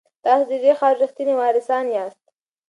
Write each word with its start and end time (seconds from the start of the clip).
تاسو 0.25 0.43
د 0.49 0.51
دې 0.63 0.73
خاورې 0.79 0.99
ریښتیني 1.01 1.33
وارثان 1.37 1.85
یاست. 1.95 2.23